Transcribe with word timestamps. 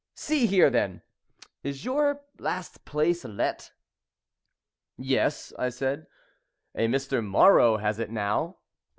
See 0.15 0.47
here, 0.47 0.71
then! 0.71 1.03
Is 1.61 1.85
your 1.85 2.21
last 2.39 2.85
place 2.85 3.23
let?" 3.23 3.71
"Yes," 4.97 5.53
I 5.59 5.69
said. 5.69 6.07
"A 6.73 6.87
Mr. 6.87 7.23
Marrow 7.23 7.77
has 7.77 7.99
it 7.99 8.09
now." 8.09 8.57